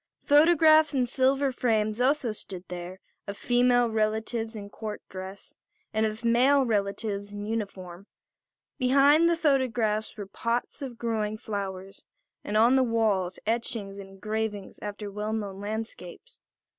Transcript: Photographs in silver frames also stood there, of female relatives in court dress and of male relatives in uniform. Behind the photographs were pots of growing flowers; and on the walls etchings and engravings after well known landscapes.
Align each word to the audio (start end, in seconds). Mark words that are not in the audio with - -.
Photographs 0.23 0.95
in 0.95 1.05
silver 1.05 1.51
frames 1.51 2.01
also 2.01 2.31
stood 2.31 2.65
there, 2.69 2.99
of 3.27 3.37
female 3.37 3.87
relatives 3.87 4.55
in 4.55 4.67
court 4.67 4.99
dress 5.09 5.55
and 5.93 6.07
of 6.07 6.25
male 6.25 6.65
relatives 6.65 7.31
in 7.31 7.45
uniform. 7.45 8.07
Behind 8.79 9.29
the 9.29 9.37
photographs 9.37 10.17
were 10.17 10.25
pots 10.25 10.81
of 10.81 10.97
growing 10.97 11.37
flowers; 11.37 12.03
and 12.43 12.57
on 12.57 12.77
the 12.77 12.83
walls 12.83 13.37
etchings 13.45 13.99
and 13.99 14.09
engravings 14.09 14.79
after 14.81 15.11
well 15.11 15.33
known 15.33 15.59
landscapes. 15.59 16.39